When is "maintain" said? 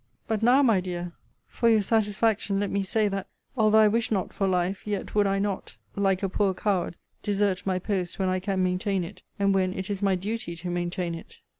8.63-9.03, 10.71-11.13